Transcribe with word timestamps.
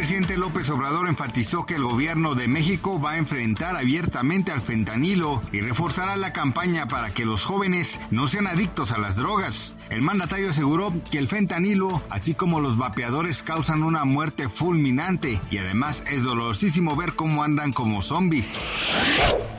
Presidente 0.00 0.38
López 0.38 0.70
Obrador 0.70 1.10
enfatizó 1.10 1.66
que 1.66 1.74
el 1.74 1.82
gobierno 1.82 2.34
de 2.34 2.48
México 2.48 2.98
va 2.98 3.10
a 3.10 3.18
enfrentar 3.18 3.76
abiertamente 3.76 4.50
al 4.50 4.62
fentanilo 4.62 5.42
y 5.52 5.60
reforzará 5.60 6.16
la 6.16 6.32
campaña 6.32 6.86
para 6.86 7.10
que 7.10 7.26
los 7.26 7.44
jóvenes 7.44 8.00
no 8.10 8.26
sean 8.26 8.46
adictos 8.46 8.92
a 8.92 8.98
las 8.98 9.16
drogas. 9.16 9.76
El 9.90 10.00
mandatario 10.00 10.48
aseguró 10.48 10.90
que 11.10 11.18
el 11.18 11.28
fentanilo, 11.28 12.02
así 12.08 12.32
como 12.32 12.62
los 12.62 12.78
vapeadores, 12.78 13.42
causan 13.42 13.82
una 13.82 14.06
muerte 14.06 14.48
fulminante 14.48 15.38
y 15.50 15.58
además 15.58 16.02
es 16.10 16.22
dolorosísimo 16.22 16.96
ver 16.96 17.12
cómo 17.12 17.44
andan 17.44 17.74
como 17.74 18.00
zombies. 18.00 18.58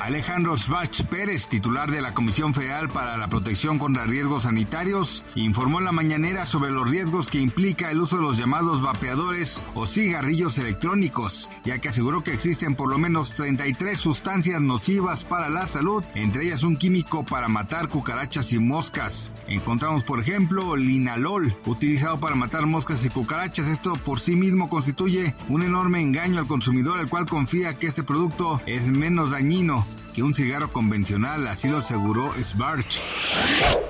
Alejandro 0.00 0.56
Svach 0.56 1.02
Pérez, 1.10 1.48
titular 1.48 1.90
de 1.90 2.00
la 2.00 2.14
Comisión 2.14 2.54
Federal 2.54 2.88
para 2.88 3.16
la 3.16 3.26
Protección 3.26 3.78
contra 3.80 4.04
Riesgos 4.04 4.44
Sanitarios, 4.44 5.24
informó 5.34 5.80
en 5.80 5.86
la 5.86 5.92
mañanera 5.92 6.46
sobre 6.46 6.70
los 6.70 6.88
riesgos 6.88 7.28
que 7.28 7.40
implica 7.40 7.90
el 7.90 8.00
uso 8.00 8.16
de 8.16 8.22
los 8.22 8.38
llamados 8.38 8.80
vapeadores 8.80 9.64
o 9.74 9.88
cigarrillos 9.88 10.27
electrónicos, 10.28 11.48
ya 11.64 11.78
que 11.78 11.88
aseguró 11.88 12.22
que 12.22 12.34
existen 12.34 12.74
por 12.74 12.90
lo 12.90 12.98
menos 12.98 13.32
33 13.32 13.98
sustancias 13.98 14.60
nocivas 14.60 15.24
para 15.24 15.48
la 15.48 15.66
salud, 15.66 16.04
entre 16.14 16.46
ellas 16.46 16.62
un 16.62 16.76
químico 16.76 17.24
para 17.24 17.48
matar 17.48 17.88
cucarachas 17.88 18.52
y 18.52 18.58
moscas. 18.58 19.32
Encontramos, 19.46 20.04
por 20.04 20.20
ejemplo, 20.20 20.76
linalol, 20.76 21.56
utilizado 21.66 22.18
para 22.18 22.36
matar 22.36 22.66
moscas 22.66 23.04
y 23.04 23.08
cucarachas. 23.08 23.68
Esto 23.68 23.94
por 23.94 24.20
sí 24.20 24.36
mismo 24.36 24.68
constituye 24.68 25.34
un 25.48 25.62
enorme 25.62 26.02
engaño 26.02 26.38
al 26.38 26.46
consumidor, 26.46 27.00
el 27.00 27.08
cual 27.08 27.26
confía 27.26 27.78
que 27.78 27.86
este 27.86 28.02
producto 28.02 28.60
es 28.66 28.88
menos 28.88 29.30
dañino 29.30 29.86
que 30.14 30.22
un 30.22 30.34
cigarro 30.34 30.72
convencional, 30.72 31.46
así 31.48 31.68
lo 31.68 31.78
aseguró 31.78 32.32
Sbarch. 32.42 33.00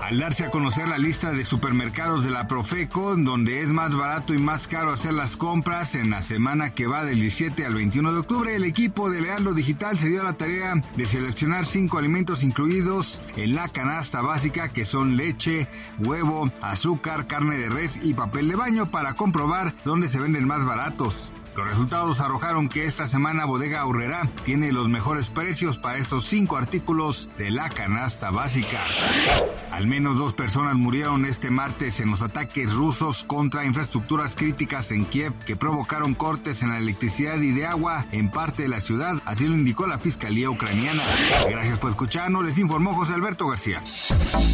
Al 0.01 0.19
darse 0.19 0.47
a 0.47 0.51
conocer 0.51 0.89
la 0.89 0.97
lista 0.97 1.33
de 1.33 1.45
supermercados 1.45 2.25
de 2.25 2.31
la 2.31 2.49
Profeco, 2.49 3.15
donde 3.15 3.61
es 3.61 3.71
más 3.71 3.95
barato 3.95 4.33
y 4.33 4.39
más 4.39 4.67
caro 4.67 4.91
hacer 4.91 5.13
las 5.13 5.37
compras 5.37 5.95
en 5.95 6.09
la 6.09 6.23
semana 6.23 6.71
que 6.71 6.87
va 6.87 7.05
del 7.05 7.21
17 7.21 7.67
al 7.67 7.75
21 7.75 8.13
de 8.13 8.19
octubre, 8.19 8.57
el 8.57 8.65
equipo 8.65 9.11
de 9.11 9.21
Lealdo 9.21 9.53
Digital 9.53 9.99
se 9.99 10.09
dio 10.09 10.23
a 10.23 10.25
la 10.25 10.33
tarea 10.33 10.75
de 10.97 11.05
seleccionar 11.05 11.67
cinco 11.67 11.99
alimentos 11.99 12.43
incluidos 12.43 13.23
en 13.37 13.55
la 13.55 13.69
canasta 13.69 14.23
básica 14.23 14.71
que 14.71 14.87
son 14.87 15.19
leche, 15.19 15.69
huevo, 15.99 16.51
azúcar, 16.63 17.27
carne 17.27 17.59
de 17.59 17.69
res 17.69 17.99
y 18.03 18.15
papel 18.15 18.49
de 18.49 18.57
baño 18.57 18.87
para 18.87 19.13
comprobar 19.13 19.75
dónde 19.85 20.09
se 20.09 20.21
venden 20.21 20.47
más 20.47 20.65
baratos. 20.65 21.33
Los 21.59 21.67
resultados 21.67 22.21
arrojaron 22.21 22.69
que 22.69 22.87
esta 22.87 23.09
semana 23.09 23.45
Bodega 23.45 23.81
Aurrera 23.81 24.23
tiene 24.45 24.71
los 24.71 24.89
mejores 24.89 25.29
precios 25.29 25.77
para 25.77 25.99
estos 25.99 26.25
cinco 26.25 26.57
artículos 26.57 27.31
de 27.37 27.51
la 27.51 27.69
canasta 27.69 28.31
básica. 28.31 28.81
Al 29.73 29.89
menos 29.89 30.19
dos 30.19 30.35
personas 30.35 30.77
murieron 30.77 31.25
este 31.25 31.51
martes 31.51 31.99
en 31.99 32.13
los 32.13 32.23
ataques 32.23 32.73
rusos 32.73 33.25
contra 33.25 33.65
infraestructuras 33.65 34.37
críticas 34.37 34.93
en 34.93 35.05
Kiev 35.05 35.33
que 35.47 35.57
provocaron 35.57 36.15
cortes 36.15 36.63
en 36.63 36.69
la 36.69 36.79
electricidad 36.79 37.39
y 37.39 37.51
de 37.51 37.67
agua 37.67 38.07
en 38.13 38.31
parte 38.31 38.63
de 38.63 38.69
la 38.69 38.81
ciudad, 38.81 39.21
así 39.25 39.49
lo 39.49 39.57
indicó 39.57 39.89
la 39.89 39.99
Fiscalía 39.99 40.49
ucraniana. 40.51 41.03
Gracias 41.51 41.81
por 41.81 41.91
escucharnos, 41.91 42.45
les 42.45 42.57
informó 42.59 42.95
José 42.95 43.15
Alberto 43.15 43.49
García. 43.49 43.83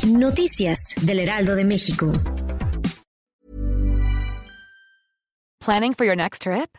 Noticias 0.06 0.94
del 1.02 1.20
Heraldo 1.20 1.54
de 1.54 1.66
México. 1.66 2.10
Planning 5.60 5.92
for 5.92 6.06
your 6.06 6.16
next 6.16 6.40
trip? 6.40 6.78